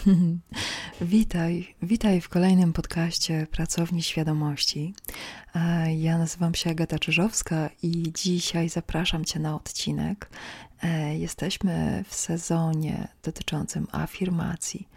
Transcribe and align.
Witaj, 1.00 1.74
witaj 1.82 2.20
w 2.20 2.28
kolejnym 2.28 2.72
podcaście 2.72 3.46
Pracowni 3.50 4.02
Świadomości. 4.02 4.94
E, 5.54 5.94
ja 5.94 6.18
nazywam 6.18 6.54
się 6.54 6.70
Agata 6.70 6.98
Czyżowska 6.98 7.70
i 7.82 8.12
dzisiaj 8.14 8.68
zapraszam 8.68 9.24
Cię 9.24 9.40
na 9.40 9.56
odcinek. 9.56 10.30
E, 10.82 11.18
jesteśmy 11.18 12.04
w 12.08 12.14
sezonie 12.14 13.08
dotyczącym 13.22 13.86
afirmacji. 13.92 14.88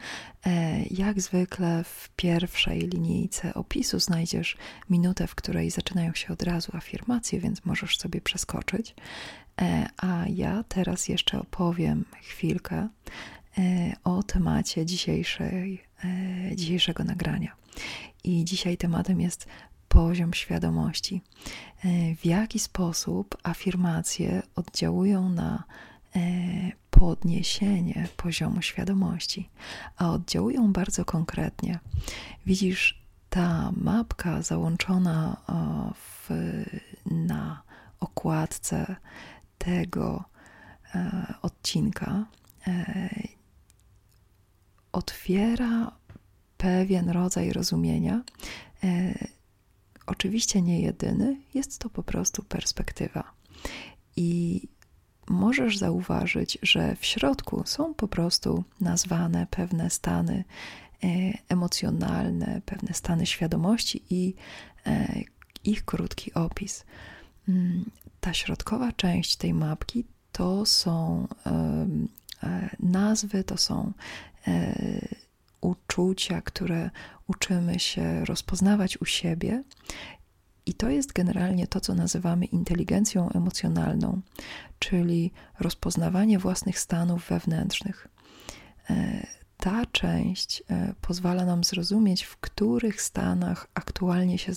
E, 0.46 0.84
jak 0.84 1.22
zwykle 1.22 1.84
w 1.84 2.10
pierwszej 2.16 2.80
linijce 2.80 3.54
opisu 3.54 4.00
znajdziesz 4.00 4.58
minutę, 4.90 5.28
w 5.28 5.36
której 5.36 5.72
zaczynają 5.72 6.14
się 6.14 6.34
od 6.34 6.44
razu 6.44 6.78
afirmacje, 6.78 7.40
więc 7.40 7.66
możesz 7.66 7.98
sobie 7.98 8.22
przeskoczyć. 8.22 8.96
A 9.98 10.24
ja 10.30 10.64
teraz 10.68 11.08
jeszcze 11.08 11.40
opowiem 11.40 12.06
chwilkę 12.22 12.88
o 14.04 14.24
temacie 14.24 14.86
dzisiejszej, 14.86 15.84
e, 16.04 16.56
dzisiejszego 16.56 17.04
nagrania. 17.04 17.56
I 18.24 18.46
dzisiaj 18.46 18.78
tematem 18.78 19.22
jest 19.22 19.48
poziom 19.88 20.34
świadomości. 20.34 21.22
E, 21.86 22.16
w 22.16 22.26
jaki 22.26 22.60
sposób 22.60 23.38
afirmacje 23.44 24.42
oddziałują 24.56 25.30
na 25.30 25.64
podniesienie 26.90 28.08
poziomu 28.18 28.62
świadomości, 28.62 29.50
a 29.98 30.12
oddziałują 30.12 30.74
bardzo 30.74 31.06
konkretnie. 31.06 31.80
Widzisz, 32.46 33.02
ta 33.30 33.72
mapka 33.78 34.42
załączona 34.42 35.38
w, 35.96 36.30
na 37.06 37.62
okładce 38.00 38.96
tego 39.58 40.24
odcinka 41.42 42.26
otwiera 44.94 45.92
pewien 46.58 47.10
rodzaj 47.10 47.54
rozumienia. 47.54 48.22
E, 48.84 49.14
oczywiście 50.06 50.62
nie 50.62 50.82
jedyny, 50.82 51.38
jest 51.54 51.80
to 51.80 51.90
po 51.90 52.04
prostu 52.04 52.44
perspektywa. 52.44 53.24
I 54.16 54.62
możesz 55.30 55.78
zauważyć, 55.78 56.58
że 56.62 56.96
w 56.96 57.06
środku 57.06 57.64
są 57.66 57.94
po 57.94 58.08
prostu 58.08 58.64
nazwane 58.82 59.48
pewne 59.50 59.90
stany 59.90 60.44
e, 61.04 61.08
emocjonalne, 61.50 62.62
pewne 62.66 62.94
stany 62.94 63.26
świadomości 63.26 64.04
i 64.10 64.36
e, 64.86 65.22
ich 65.64 65.86
krótki 65.86 66.34
opis. 66.34 66.86
Mm, 67.50 67.86
ta 68.20 68.34
środkowa 68.34 68.92
część 68.92 69.36
tej 69.36 69.54
mapki 69.54 70.06
to 70.32 70.66
są 70.66 71.28
nazwy, 72.80 73.44
to 73.44 73.58
są 73.58 73.94
E, 74.48 74.76
uczucia, 75.62 76.42
które 76.42 76.90
uczymy 77.28 77.80
się 77.80 78.26
rozpoznawać 78.26 79.02
u 79.02 79.06
siebie. 79.06 79.64
I 80.66 80.74
to 80.74 80.90
jest 80.90 81.14
generalnie 81.14 81.68
to, 81.68 81.80
co 81.80 81.96
nazywamy 81.96 82.46
inteligencją 82.46 83.30
emocjonalną, 83.30 84.22
czyli 84.80 85.32
rozpoznawanie 85.60 86.40
własnych 86.40 86.80
stanów 86.80 87.30
wewnętrznych. 87.30 88.08
Ta 89.64 89.86
część 89.86 90.64
e, 90.70 90.94
pozwala 91.02 91.46
nam 91.46 91.64
zrozumieć, 91.64 92.24
w 92.24 92.38
których 92.38 93.02
stanach 93.02 93.68
aktualnie 93.74 94.38
się 94.38 94.54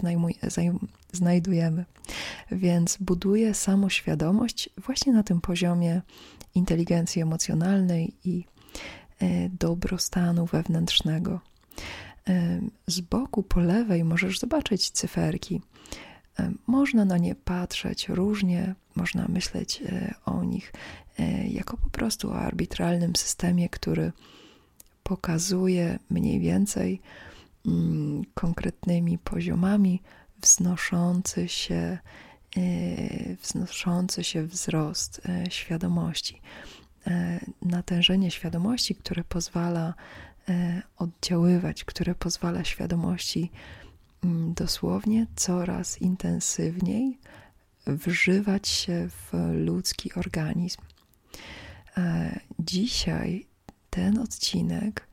znajdujemy. 1.13 1.85
Więc 2.51 2.97
buduje 3.01 3.55
samoświadomość 3.55 4.71
właśnie 4.85 5.13
na 5.13 5.23
tym 5.23 5.41
poziomie 5.41 6.03
inteligencji 6.55 7.23
emocjonalnej 7.23 8.15
i 8.25 8.45
E, 9.23 9.49
dobrostanu 9.49 10.47
wewnętrznego. 10.47 11.41
E, 12.29 12.61
z 12.87 13.01
boku 13.01 13.43
po 13.43 13.61
lewej 13.61 14.05
możesz 14.05 14.39
zobaczyć 14.39 14.91
cyferki. 14.91 15.61
Można 16.67 17.05
na 17.05 17.19
nie 17.19 17.35
patrzeć 17.35 18.09
różnie, 18.09 18.75
można 18.95 19.29
myśleć 19.29 19.83
o 20.25 20.45
nich 20.45 20.73
jako 21.49 21.77
po 21.77 21.91
prostu 21.91 22.31
o 22.31 22.39
arbitralnym 22.39 23.17
systemie, 23.17 23.69
który 23.69 24.13
pokazuje 25.07 25.99
mniej 26.11 26.41
więcej 26.41 27.01
mm, 27.67 28.25
konkretnymi 28.35 29.19
poziomami 29.19 30.03
wznoszący 30.43 31.49
się, 31.49 31.99
wznoszący 33.43 34.25
się 34.25 34.47
wzrost 34.47 35.23
świadomości. 35.49 36.41
E, 37.07 37.41
natężenie 37.63 38.31
świadomości, 38.31 38.95
które 38.95 39.25
pozwala 39.25 39.95
e, 40.49 40.83
oddziaływać, 40.97 41.85
które 41.85 42.15
pozwala 42.15 42.65
świadomości 42.65 43.51
mm, 44.25 44.55
dosłownie 44.55 45.27
coraz 45.37 46.03
intensywniej 46.03 47.19
wżywać 47.87 48.69
się 48.69 49.09
w 49.09 49.33
ludzki 49.53 50.15
organizm. 50.15 50.81
E, 51.97 52.41
dzisiaj 52.59 53.47
ten 53.97 54.19
odcinek 54.19 55.09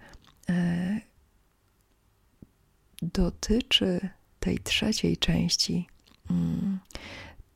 dotyczy 3.01 4.09
tej 4.39 4.59
trzeciej 4.59 5.17
części 5.17 5.87
mm, 6.29 6.79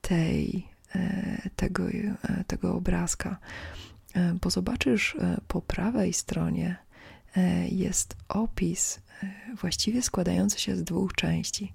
tej, 0.02 0.68
tego, 1.56 1.84
tego 2.48 2.76
obrazka, 2.76 3.40
E, 4.18 4.34
bo 4.42 4.50
zobaczysz 4.50 5.16
e, 5.16 5.38
po 5.48 5.62
prawej 5.62 6.14
stronie 6.14 6.76
e, 7.36 7.68
jest 7.68 8.16
opis 8.30 9.00
właściwie 9.62 10.02
składający 10.02 10.60
się 10.60 10.76
z 10.76 10.84
dwóch 10.84 11.14
części. 11.14 11.74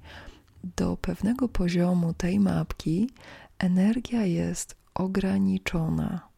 Do 0.76 0.96
pewnego 0.96 1.48
poziomu 1.48 2.14
tej 2.14 2.40
mapki 2.40 3.10
energia 3.58 4.24
jest 4.24 4.76
ograniczona, 4.94 6.28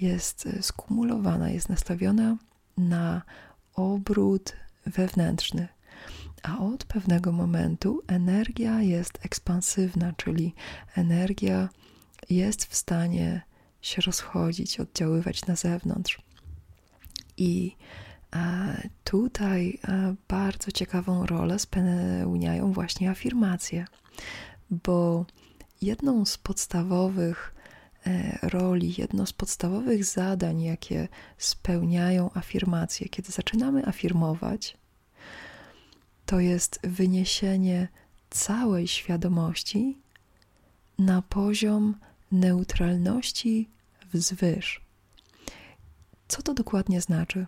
jest 0.00 0.48
skumulowana, 0.60 1.50
jest 1.50 1.68
nastawiona 1.68 2.36
na 2.76 3.22
obrót 3.74 4.56
wewnętrzny. 4.86 5.68
A 6.42 6.58
od 6.58 6.84
pewnego 6.84 7.32
momentu 7.32 8.02
energia 8.06 8.82
jest 8.82 9.18
ekspansywna, 9.22 10.12
czyli 10.12 10.54
energia 10.94 11.68
jest 12.30 12.64
w 12.64 12.76
stanie 12.76 13.42
się 13.82 14.02
rozchodzić, 14.02 14.80
oddziaływać 14.80 15.46
na 15.46 15.56
zewnątrz. 15.56 16.18
I 17.36 17.76
e, 18.36 18.88
tutaj 19.04 19.78
e, 19.88 20.14
bardzo 20.28 20.72
ciekawą 20.72 21.26
rolę 21.26 21.58
spełniają 21.58 22.72
właśnie 22.72 23.10
afirmacje, 23.10 23.86
bo 24.70 25.26
jedną 25.82 26.24
z 26.24 26.38
podstawowych 26.38 27.55
roli, 28.42 28.94
jedno 28.98 29.26
z 29.26 29.32
podstawowych 29.32 30.04
zadań, 30.04 30.62
jakie 30.62 31.08
spełniają 31.38 32.30
afirmacje, 32.34 33.08
kiedy 33.08 33.32
zaczynamy 33.32 33.86
afirmować, 33.86 34.76
to 36.26 36.40
jest 36.40 36.80
wyniesienie 36.82 37.88
całej 38.30 38.88
świadomości 38.88 39.98
na 40.98 41.22
poziom 41.22 41.96
neutralności 42.32 43.68
wzwyż. 44.12 44.80
Co 46.28 46.42
to 46.42 46.54
dokładnie 46.54 47.00
znaczy? 47.00 47.46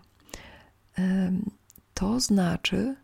To 1.93 2.19
znaczy, 2.19 2.95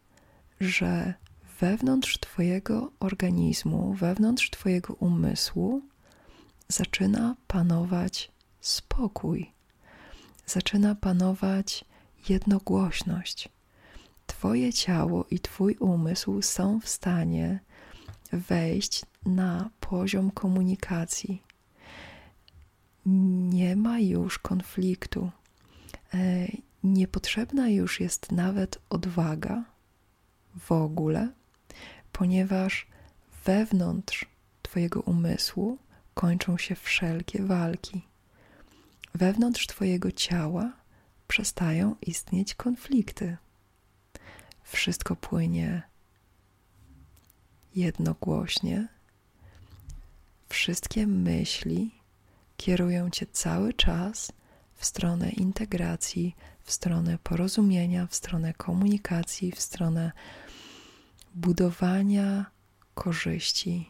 że 0.60 1.14
wewnątrz 1.60 2.20
Twojego 2.20 2.92
organizmu, 3.00 3.94
wewnątrz 3.94 4.50
Twojego 4.50 4.94
umysłu 4.94 5.82
zaczyna 6.68 7.36
panować 7.48 8.32
spokój, 8.62 9.52
zaczyna 10.46 10.96
panować 10.96 11.86
jednogłośność. 12.30 13.50
Twoje 14.28 14.74
ciało 14.74 15.26
i 15.32 15.40
Twój 15.40 15.76
umysł 15.76 16.42
są 16.42 16.80
w 16.80 16.90
stanie 16.90 17.60
wejść 18.32 19.06
na 19.26 19.70
poziom 19.80 20.32
komunikacji, 20.32 21.42
nie 23.06 23.76
ma 23.76 24.00
już 24.00 24.40
konfliktu. 24.40 25.32
E, 26.14 26.48
niepotrzebna 26.84 27.70
już 27.70 28.00
jest 28.00 28.32
nawet 28.32 28.80
odwaga 28.90 29.64
w 30.60 30.72
ogóle, 30.72 31.30
ponieważ 32.12 32.88
wewnątrz 33.46 34.26
Twojego 34.62 35.02
umysłu 35.02 35.78
kończą 36.16 36.58
się 36.58 36.76
wszelkie 36.76 37.44
walki. 37.44 38.02
Wewnątrz 39.16 39.68
Twojego 39.68 40.12
ciała 40.12 40.74
przestają 41.28 41.96
istnieć 42.02 42.56
konflikty. 42.56 43.38
Wszystko 44.64 45.16
płynie 45.16 45.82
jednogłośnie. 47.76 48.88
Wszystkie 50.50 51.08
myśli 51.08 51.92
kierują 52.58 53.10
cię 53.10 53.26
cały 53.26 53.74
czas 53.74 54.32
w 54.76 54.86
stronę 54.86 55.30
integracji, 55.30 56.36
w 56.64 56.72
stronę 56.72 57.18
porozumienia, 57.24 58.08
w 58.08 58.16
stronę 58.16 58.54
komunikacji, 58.54 59.52
w 59.52 59.62
stronę 59.62 60.12
budowania 61.36 62.46
korzyści 62.94 63.90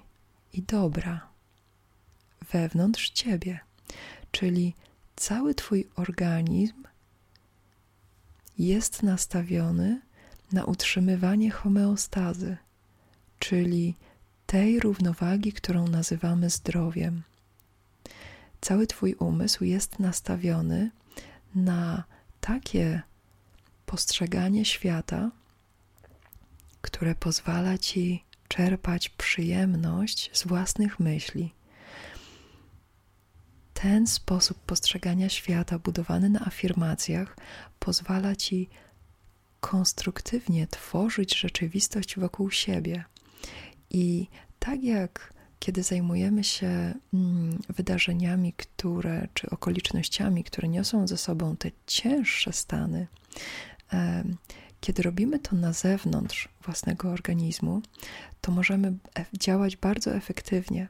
i 0.54 0.63
dobra 0.63 1.35
wewnątrz 2.52 3.10
ciebie. 3.10 3.60
Czyli 4.32 4.74
cały 5.16 5.56
Twój 5.56 5.90
organizm 5.96 6.84
jest 8.58 9.04
nastawiony 9.04 10.02
na 10.52 10.66
utrzymywanie 10.66 11.52
homeostazy, 11.52 12.58
czyli 13.40 13.96
tej 14.46 14.80
równowagi, 14.80 15.54
którą 15.54 15.88
nazywamy 15.88 16.50
zdrowiem. 16.50 17.22
Cały 18.62 18.88
Twój 18.88 19.14
umysł 19.14 19.64
jest 19.64 20.00
nastawiony 20.00 20.92
na 21.56 22.04
takie 22.42 23.02
postrzeganie 23.86 24.66
świata, 24.66 25.32
które 26.82 27.16
pozwala 27.16 27.78
Ci 27.78 28.24
czerpać 28.48 29.10
przyjemność 29.10 30.30
z 30.34 30.48
własnych 30.48 31.00
myśli. 31.00 31.54
Ten 33.81 34.07
sposób 34.07 34.57
postrzegania 34.60 35.30
świata, 35.30 35.80
budowany 35.80 36.30
na 36.30 36.39
afirmacjach, 36.39 37.38
pozwala 37.80 38.36
Ci 38.36 38.69
konstruktywnie 39.60 40.68
tworzyć 40.68 41.39
rzeczywistość 41.39 42.19
wokół 42.19 42.51
siebie. 42.51 43.04
I 43.89 44.27
tak 44.60 44.83
jak 44.83 45.33
kiedy 45.60 45.83
zajmujemy 45.83 46.44
się 46.44 46.94
mm, 47.13 47.60
wydarzeniami, 47.69 48.54
które, 48.54 49.27
czy 49.33 49.50
okolicznościami, 49.50 50.44
które 50.44 50.68
niosą 50.68 51.07
ze 51.07 51.18
sobą 51.18 51.56
te 51.57 51.72
cięższe 51.88 52.54
stany, 52.54 53.07
kiedy 54.81 55.04
robimy 55.04 55.39
to 55.39 55.56
na 55.56 55.74
zewnątrz 55.74 56.50
własnego 56.62 57.10
organizmu, 57.10 57.81
to 58.42 58.51
możemy 58.51 58.88
e, 58.88 59.25
działać 59.39 59.77
bardzo 59.77 60.16
efektywnie. 60.16 60.88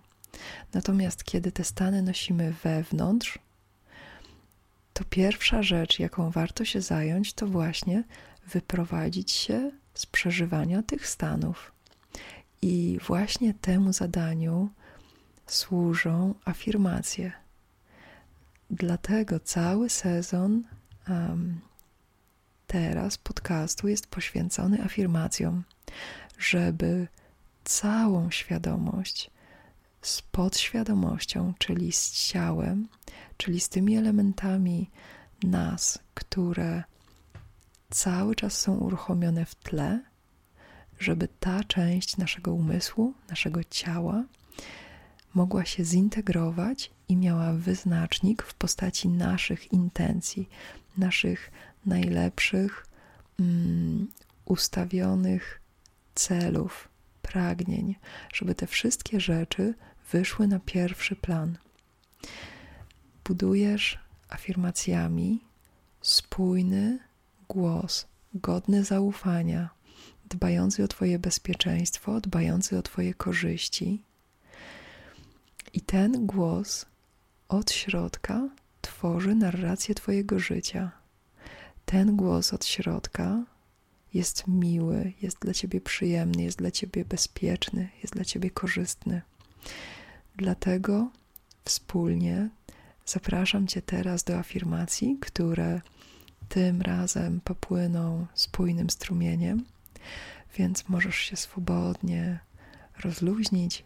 Natomiast 0.73 1.23
kiedy 1.23 1.51
te 1.51 1.63
stany 1.63 2.01
nosimy 2.01 2.53
wewnątrz, 2.63 3.39
to 4.93 5.03
pierwsza 5.09 5.63
rzecz, 5.63 5.99
jaką 5.99 6.29
warto 6.29 6.65
się 6.65 6.81
zająć, 6.81 7.33
to 7.33 7.47
właśnie 7.47 8.03
wyprowadzić 8.47 9.31
się 9.31 9.71
z 9.93 10.05
przeżywania 10.05 10.83
tych 10.83 11.07
stanów. 11.07 11.71
I 12.61 12.99
właśnie 13.07 13.53
temu 13.53 13.93
zadaniu 13.93 14.69
służą 15.47 16.33
afirmacje. 16.45 17.31
Dlatego 18.69 19.39
cały 19.39 19.89
sezon 19.89 20.63
um, 21.09 21.59
teraz 22.67 23.17
podcastu 23.17 23.87
jest 23.87 24.07
poświęcony 24.07 24.83
afirmacjom, 24.83 25.63
żeby 26.39 27.07
całą 27.63 28.31
świadomość 28.31 29.31
z 30.05 30.21
podświadomością, 30.21 31.53
czyli 31.59 31.91
z 31.91 32.11
ciałem, 32.11 32.87
czyli 33.37 33.59
z 33.59 33.69
tymi 33.69 33.97
elementami 33.97 34.89
nas, 35.43 35.99
które 36.13 36.83
cały 37.89 38.35
czas 38.35 38.57
są 38.57 38.77
uruchomione 38.77 39.45
w 39.45 39.55
tle, 39.55 40.03
żeby 40.99 41.27
ta 41.39 41.63
część 41.63 42.17
naszego 42.17 42.53
umysłu, 42.53 43.13
naszego 43.29 43.63
ciała 43.63 44.23
mogła 45.33 45.65
się 45.65 45.85
zintegrować 45.85 46.91
i 47.09 47.17
miała 47.17 47.53
wyznacznik 47.53 48.43
w 48.43 48.53
postaci 48.53 49.09
naszych 49.09 49.73
intencji, 49.73 50.49
naszych 50.97 51.51
najlepszych, 51.85 52.87
um, 53.39 54.07
ustawionych 54.45 55.61
celów, 56.15 56.89
pragnień, 57.21 57.95
żeby 58.33 58.55
te 58.55 58.67
wszystkie 58.67 59.19
rzeczy 59.19 59.73
wyszły 60.11 60.47
na 60.47 60.59
pierwszy 60.59 61.15
plan. 61.15 61.57
Budujesz 63.23 63.99
afirmacjami 64.29 65.41
spójny 66.01 66.99
głos, 67.47 68.07
godny 68.33 68.83
zaufania, 68.83 69.69
dbający 70.29 70.83
o 70.83 70.87
Twoje 70.87 71.19
bezpieczeństwo, 71.19 72.21
dbający 72.21 72.77
o 72.77 72.81
Twoje 72.81 73.13
korzyści. 73.13 74.03
I 75.73 75.81
ten 75.81 76.25
głos 76.25 76.85
od 77.47 77.71
środka 77.71 78.49
tworzy 78.81 79.35
narrację 79.35 79.95
Twojego 79.95 80.39
życia. 80.39 80.91
Ten 81.85 82.15
głos 82.15 82.53
od 82.53 82.65
środka 82.65 83.43
jest 84.13 84.47
miły, 84.47 85.13
jest 85.21 85.39
dla 85.39 85.53
Ciebie 85.53 85.81
przyjemny, 85.81 86.43
jest 86.43 86.57
dla 86.57 86.71
Ciebie 86.71 87.05
bezpieczny, 87.05 87.89
jest 88.01 88.13
dla 88.13 88.25
Ciebie 88.25 88.49
korzystny. 88.49 89.21
Dlatego 90.37 91.11
wspólnie 91.65 92.49
zapraszam 93.05 93.67
Cię 93.67 93.81
teraz 93.81 94.23
do 94.23 94.37
afirmacji, 94.37 95.17
które 95.21 95.81
tym 96.49 96.81
razem 96.81 97.41
popłyną 97.41 98.27
spójnym 98.33 98.89
strumieniem, 98.89 99.65
więc 100.57 100.89
możesz 100.89 101.15
się 101.15 101.35
swobodnie 101.35 102.39
rozluźnić 103.03 103.85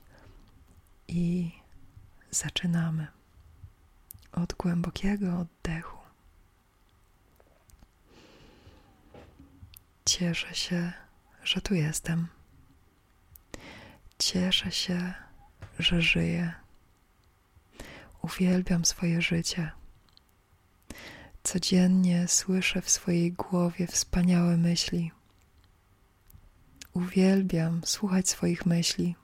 i 1.07 1.51
zaczynamy 2.31 3.07
od 4.31 4.53
głębokiego 4.53 5.39
oddechu. 5.39 5.97
Cieszę 10.05 10.55
się, 10.55 10.93
że 11.43 11.61
tu 11.61 11.73
jestem. 11.73 12.27
Cieszę 14.19 14.71
się, 14.71 15.13
że 15.79 16.01
żyję. 16.01 16.53
Uwielbiam 18.21 18.85
swoje 18.85 19.21
życie. 19.21 19.71
Codziennie 21.44 22.27
słyszę 22.27 22.81
w 22.81 22.89
swojej 22.89 23.31
głowie 23.31 23.88
wspaniałe 23.88 24.57
myśli. 24.57 25.11
Uwielbiam 26.94 27.81
słuchać 27.85 28.29
swoich 28.29 28.65
myśli. 28.65 29.15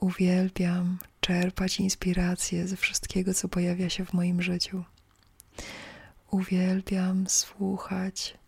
Uwielbiam 0.00 0.98
czerpać 1.20 1.80
inspiracje 1.80 2.68
ze 2.68 2.76
wszystkiego, 2.76 3.34
co 3.34 3.48
pojawia 3.48 3.90
się 3.90 4.04
w 4.04 4.12
moim 4.12 4.42
życiu. 4.42 4.84
Uwielbiam 6.30 7.28
słuchać 7.28 8.38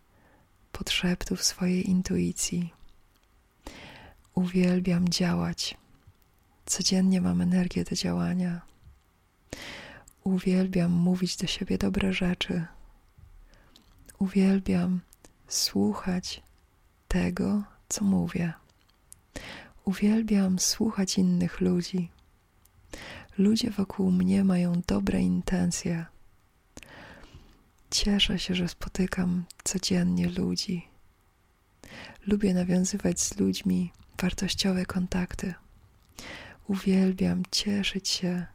podszeptów 0.71 1.43
swojej 1.43 1.89
intuicji. 1.89 2.73
Uwielbiam 4.33 5.09
działać. 5.09 5.77
Codziennie 6.65 7.21
mam 7.21 7.41
energię 7.41 7.83
do 7.83 7.95
działania. 7.95 8.61
Uwielbiam 10.23 10.91
mówić 10.91 11.37
do 11.37 11.47
siebie 11.47 11.77
dobre 11.77 12.13
rzeczy. 12.13 12.65
Uwielbiam 14.19 15.01
słuchać 15.47 16.43
tego, 17.07 17.63
co 17.89 18.05
mówię. 18.05 18.53
Uwielbiam 19.85 20.59
słuchać 20.59 21.17
innych 21.17 21.61
ludzi. 21.61 22.09
Ludzie 23.37 23.71
wokół 23.71 24.11
mnie 24.11 24.43
mają 24.43 24.81
dobre 24.87 25.21
intencje. 25.21 26.05
Cieszę 27.91 28.39
się, 28.39 28.55
że 28.55 28.67
spotykam 28.67 29.45
codziennie 29.63 30.29
ludzi. 30.29 30.87
Lubię 32.27 32.53
nawiązywać 32.53 33.21
z 33.21 33.39
ludźmi 33.39 33.91
wartościowe 34.21 34.85
kontakty. 34.85 35.53
Uwielbiam 36.67 37.43
cieszyć 37.51 38.09
się 38.09 38.45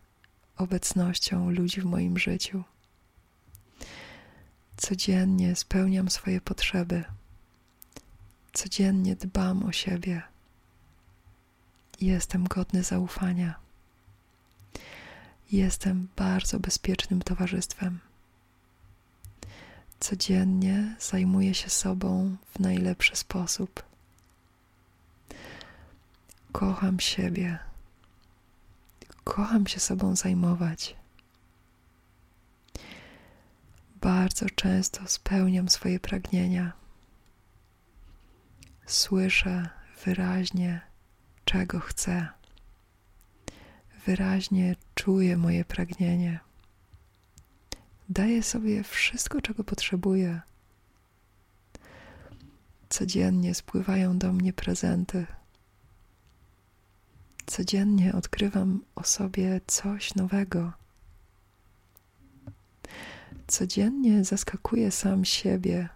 obecnością 0.56 1.50
ludzi 1.50 1.80
w 1.80 1.84
moim 1.84 2.18
życiu. 2.18 2.64
Codziennie 4.76 5.56
spełniam 5.56 6.10
swoje 6.10 6.40
potrzeby. 6.40 7.04
Codziennie 8.52 9.16
dbam 9.16 9.62
o 9.62 9.72
siebie. 9.72 10.22
Jestem 12.00 12.44
godny 12.44 12.82
zaufania. 12.82 13.54
Jestem 15.52 16.08
bardzo 16.16 16.60
bezpiecznym 16.60 17.22
towarzystwem. 17.22 17.98
Codziennie 20.00 20.96
zajmuję 21.00 21.54
się 21.54 21.70
sobą 21.70 22.36
w 22.54 22.58
najlepszy 22.58 23.16
sposób. 23.16 23.82
Kocham 26.52 27.00
siebie 27.00 27.69
kocham 29.30 29.66
się 29.66 29.80
sobą 29.80 30.16
zajmować. 30.16 30.96
Bardzo 34.00 34.46
często 34.54 35.08
spełniam 35.08 35.68
swoje 35.68 36.00
pragnienia. 36.00 36.72
Słyszę 38.86 39.68
wyraźnie, 40.04 40.80
czego 41.44 41.80
chcę. 41.80 42.28
Wyraźnie 44.06 44.76
czuję 44.94 45.36
moje 45.36 45.64
pragnienie. 45.64 46.40
Daję 48.08 48.42
sobie 48.42 48.84
wszystko, 48.84 49.40
czego 49.40 49.64
potrzebuję. 49.64 50.40
Codziennie 52.88 53.54
spływają 53.54 54.18
do 54.18 54.32
mnie 54.32 54.52
prezenty. 54.52 55.26
Codziennie 57.50 58.12
odkrywam 58.12 58.84
o 58.94 59.04
sobie 59.04 59.60
coś 59.66 60.14
nowego. 60.14 60.72
Codziennie 63.46 64.24
zaskakuję 64.24 64.90
sam 64.90 65.24
siebie. 65.24 65.88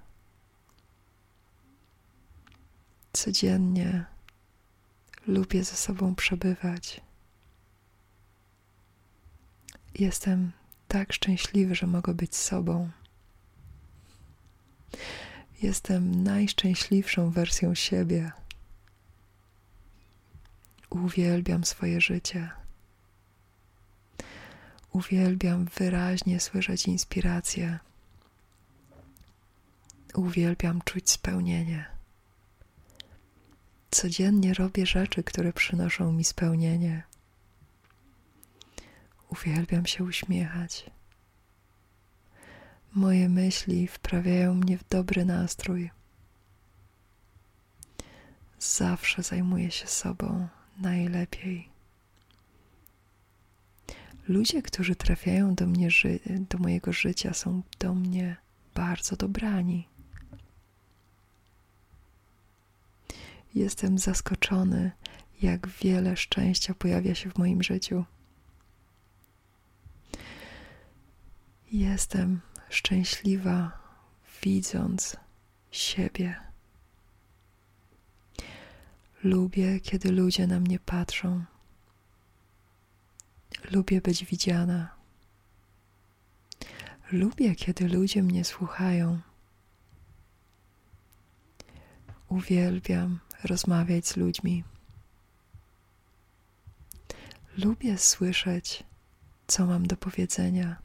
Codziennie 3.13 4.05
lubię 5.27 5.65
ze 5.65 5.77
sobą 5.77 6.15
przebywać. 6.15 7.01
Jestem 9.99 10.53
tak 10.89 11.13
szczęśliwy, 11.13 11.75
że 11.75 11.87
mogę 11.87 12.15
być 12.15 12.37
sobą. 12.37 12.91
Jestem 15.63 16.23
najszczęśliwszą 16.23 17.31
wersją 17.31 17.75
siebie. 17.75 18.33
Uwielbiam 20.95 21.65
swoje 21.65 22.01
życie. 22.01 22.51
Uwielbiam 24.93 25.65
wyraźnie 25.65 26.41
słyszeć 26.41 26.87
inspirację. 26.87 27.79
Uwielbiam 30.15 30.83
czuć 30.83 31.11
spełnienie. 31.11 31.87
Codziennie 33.91 34.55
robię 34.55 34.87
rzeczy, 34.87 35.23
które 35.23 35.53
przynoszą 35.53 36.13
mi 36.13 36.25
spełnienie. 36.25 37.03
Uwielbiam 39.29 39.87
się 39.87 40.05
uśmiechać. 40.05 40.91
Moje 42.93 43.29
myśli 43.29 43.89
wprawiają 43.89 44.55
mnie 44.55 44.79
w 44.79 44.89
dobry 44.89 45.25
nastrój. 45.25 45.91
Zawsze 48.59 49.23
zajmuję 49.23 49.71
się 49.71 49.87
sobą 49.87 50.49
najlepiej. 50.78 51.69
Ludzie, 54.28 54.62
którzy 54.62 54.97
trafiają 54.97 55.54
do 55.54 55.66
mnie, 55.66 55.88
do 56.50 56.59
mojego 56.59 56.93
życia, 56.93 57.35
są 57.35 57.62
do 57.78 57.95
mnie 57.95 58.37
bardzo 58.75 59.16
dobrani. 59.16 59.88
Jestem 63.54 63.99
zaskoczony, 63.99 64.90
jak 65.43 65.69
wiele 65.69 66.16
szczęścia 66.16 66.75
pojawia 66.75 67.14
się 67.14 67.31
w 67.31 67.38
moim 67.38 67.62
życiu. 67.62 68.04
Jestem 71.73 72.40
szczęśliwa, 72.69 73.78
widząc 74.43 75.16
siebie. 75.71 76.44
Lubię, 79.25 79.81
kiedy 79.81 80.12
ludzie 80.12 80.47
na 80.47 80.61
mnie 80.61 80.78
patrzą. 80.78 81.45
Lubię 83.71 84.00
być 84.00 84.25
widziana. 84.25 84.95
Lubię, 87.12 87.54
kiedy 87.54 87.88
ludzie 87.88 88.23
mnie 88.23 88.45
słuchają. 88.45 89.21
Uwielbiam 92.28 93.21
rozmawiać 93.45 94.07
z 94.07 94.16
ludźmi. 94.16 94.64
Lubię 97.59 97.99
słyszeć, 97.99 98.85
co 99.47 99.66
mam 99.66 99.87
do 99.87 99.97
powiedzenia. 99.97 100.76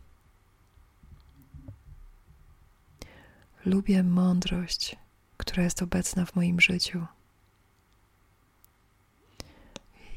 Lubię 3.66 4.04
mądrość, 4.04 4.96
która 5.38 5.64
jest 5.64 5.82
obecna 5.82 6.26
w 6.26 6.36
moim 6.36 6.62
życiu. 6.62 7.06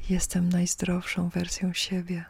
Jestem 0.09 0.49
najzdrowszą 0.49 1.29
wersją 1.29 1.73
siebie. 1.73 2.25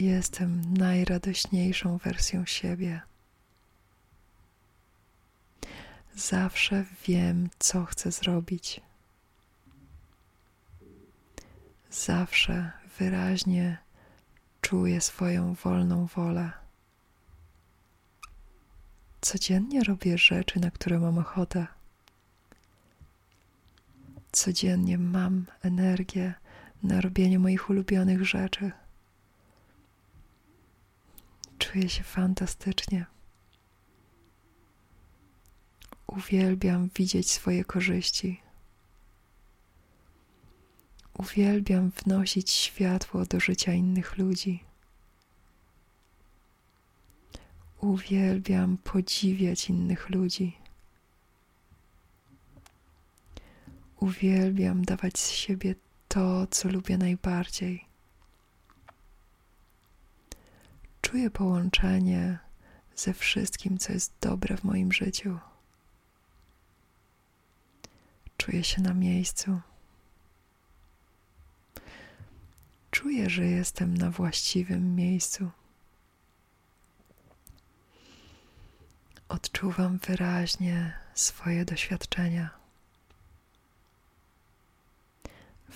Jestem 0.00 0.74
najradośniejszą 0.74 1.98
wersją 1.98 2.46
siebie. 2.46 3.00
Zawsze 6.16 6.84
wiem, 7.06 7.50
co 7.58 7.84
chcę 7.84 8.12
zrobić. 8.12 8.80
Zawsze 11.90 12.70
wyraźnie 12.98 13.78
czuję 14.60 15.00
swoją 15.00 15.54
wolną 15.54 16.06
wolę. 16.06 16.52
Codziennie 19.20 19.84
robię 19.84 20.18
rzeczy, 20.18 20.60
na 20.60 20.70
które 20.70 20.98
mam 20.98 21.18
ochotę. 21.18 21.66
Codziennie 24.32 24.98
mam 24.98 25.46
energię 25.62 26.34
na 26.82 27.00
robienie 27.00 27.38
moich 27.38 27.70
ulubionych 27.70 28.24
rzeczy. 28.24 28.72
Czuję 31.58 31.88
się 31.88 32.02
fantastycznie. 32.02 33.06
Uwielbiam 36.06 36.90
widzieć 36.96 37.30
swoje 37.30 37.64
korzyści. 37.64 38.40
Uwielbiam 41.18 41.90
wnosić 41.90 42.50
światło 42.50 43.24
do 43.24 43.40
życia 43.40 43.72
innych 43.72 44.18
ludzi. 44.18 44.64
Uwielbiam 47.80 48.78
podziwiać 48.78 49.68
innych 49.68 50.10
ludzi. 50.10 50.61
Uwielbiam 54.02 54.84
dawać 54.84 55.18
z 55.18 55.30
siebie 55.30 55.74
to, 56.08 56.46
co 56.46 56.68
lubię 56.68 56.98
najbardziej. 56.98 57.84
Czuję 61.00 61.30
połączenie 61.30 62.38
ze 62.96 63.14
wszystkim, 63.14 63.78
co 63.78 63.92
jest 63.92 64.12
dobre 64.20 64.56
w 64.56 64.64
moim 64.64 64.92
życiu. 64.92 65.38
Czuję 68.36 68.64
się 68.64 68.82
na 68.82 68.94
miejscu. 68.94 69.60
Czuję, 72.90 73.30
że 73.30 73.44
jestem 73.44 73.96
na 73.96 74.10
właściwym 74.10 74.94
miejscu. 74.94 75.50
Odczuwam 79.28 79.98
wyraźnie 79.98 80.92
swoje 81.14 81.64
doświadczenia. 81.64 82.61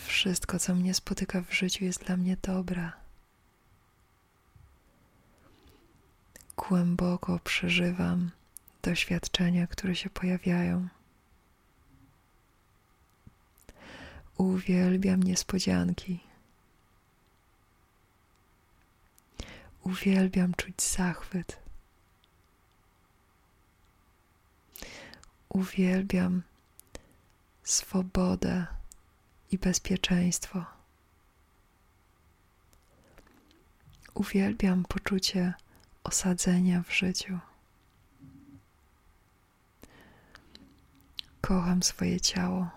Wszystko, 0.05 0.59
co 0.59 0.75
mnie 0.75 0.95
spotyka 0.95 1.41
w 1.41 1.53
życiu, 1.53 1.85
jest 1.85 2.05
dla 2.05 2.17
mnie 2.17 2.37
dobre. 2.43 2.93
Głęboko 6.57 7.39
przeżywam 7.45 8.31
doświadczenia, 8.83 9.67
które 9.67 9.95
się 9.97 10.11
pojawiają. 10.11 10.89
Uwielbiam 14.39 15.23
niespodzianki. 15.23 16.21
Uwielbiam 19.83 20.55
czuć 20.55 20.83
zachwyt. 20.83 21.59
Uwielbiam 25.49 26.43
swobodę 27.65 28.67
i 29.51 29.59
bezpieczeństwo. 29.59 30.65
Uwielbiam 34.15 34.85
poczucie 34.85 35.55
osadzenia 36.05 36.83
w 36.83 36.93
życiu. 36.93 37.39
Kocham 41.41 41.83
swoje 41.83 42.21
ciało. 42.21 42.71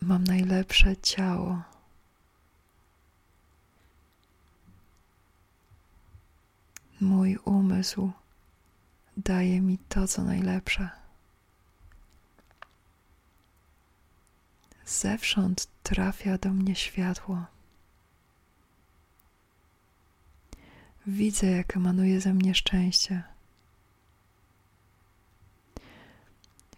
Mam 0.00 0.24
najlepsze 0.24 0.96
ciało. 0.96 1.62
Mój 7.00 7.36
umysł 7.44 8.12
daje 9.16 9.60
mi 9.60 9.78
to, 9.78 10.08
co 10.08 10.22
najlepsze. 10.22 11.03
zewsząd 14.86 15.68
trafia 15.82 16.38
do 16.38 16.50
mnie 16.50 16.74
światło. 16.74 17.44
Widzę, 21.06 21.46
jak 21.46 21.76
emanuje 21.76 22.20
ze 22.20 22.34
mnie 22.34 22.54
szczęście. 22.54 23.22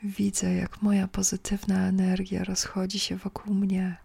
Widzę, 0.02 0.54
jak 0.54 0.82
moja 0.82 1.08
pozytywna 1.08 1.88
energia 1.88 2.44
rozchodzi 2.44 2.98
się 2.98 3.16
wokół 3.16 3.54
mnie. 3.54 3.96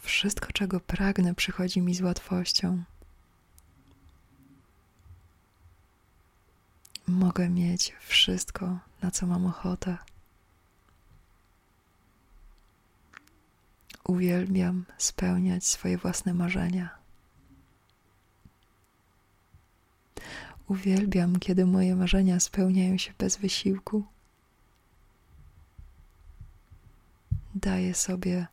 Wszystko, 0.00 0.52
czego 0.52 0.80
pragnę, 0.80 1.34
przychodzi 1.34 1.80
mi 1.80 1.94
z 1.94 2.00
łatwością. 2.00 2.82
Mogę 7.18 7.48
mieć 7.48 7.94
wszystko, 8.00 8.78
na 9.02 9.10
co 9.10 9.26
mam 9.26 9.46
ochotę. 9.46 9.96
Uwielbiam 14.04 14.84
spełniać 14.98 15.66
swoje 15.66 15.98
własne 15.98 16.34
marzenia. 16.34 16.98
Uwielbiam, 20.68 21.38
kiedy 21.38 21.66
moje 21.66 21.96
marzenia 21.96 22.40
spełniają 22.40 22.98
się 22.98 23.12
bez 23.18 23.36
wysiłku. 23.36 24.04
Daję 27.54 27.94
sobie 27.94 28.46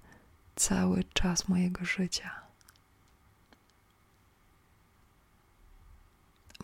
cały 0.55 1.03
czas 1.03 1.48
mojego 1.48 1.86
życia. 1.86 2.44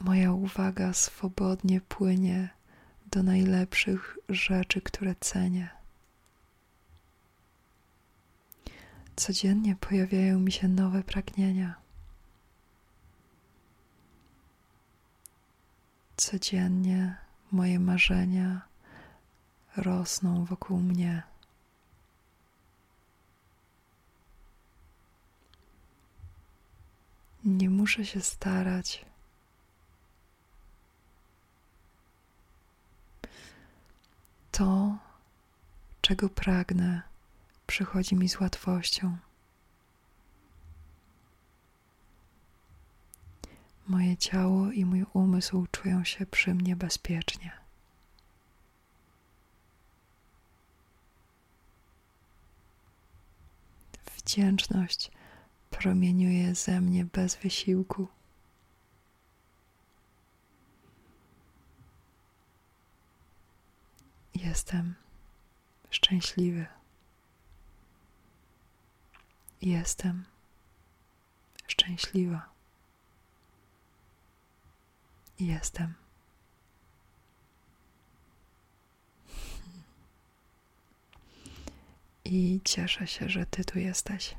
Moja 0.01 0.31
uwaga 0.31 0.93
swobodnie 0.93 1.81
płynie 1.81 2.50
do 3.12 3.24
najlepszych 3.24 4.17
rzeczy, 4.29 4.81
które 4.81 5.15
cenię. 5.20 5.70
Codziennie 9.15 9.75
pojawiają 9.75 10.39
mi 10.39 10.51
się 10.51 10.67
nowe 10.67 11.03
pragnienia. 11.03 11.75
Codziennie 16.17 17.15
moje 17.51 17.79
marzenia 17.79 18.62
rosną 19.77 20.46
wokół 20.46 20.77
mnie. 20.77 21.24
Nie 27.43 27.70
muszę 27.70 28.05
się 28.05 28.22
starać. 28.22 29.11
To, 34.51 34.98
czego 36.01 36.29
pragnę, 36.29 37.01
przychodzi 37.67 38.15
mi 38.15 38.29
z 38.29 38.39
łatwością. 38.39 39.17
Moje 43.88 44.17
ciało 44.17 44.72
i 44.72 44.86
mój 44.86 45.05
umysł 45.13 45.67
czują 45.72 46.03
się 46.03 46.25
przy 46.25 46.53
mnie 46.53 46.75
bezpiecznie. 46.75 47.51
Wdzięczność 54.17 55.12
promieniuje 55.70 56.55
ze 56.55 56.81
mnie 56.81 57.05
bez 57.05 57.36
wysiłku. 57.36 58.08
Jestem 64.51 64.96
szczęśliwy. 65.89 66.65
Jestem 69.62 70.25
szczęśliwa. 71.67 72.50
Jestem. 75.39 75.93
I 82.25 82.62
cieszę 82.63 83.08
się, 83.08 83.29
że 83.29 83.46
Ty 83.46 83.65
tu 83.65 83.79
jesteś. 83.79 84.36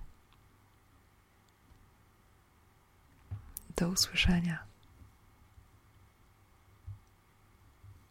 Do 3.76 3.88
usłyszenia. 3.88 4.71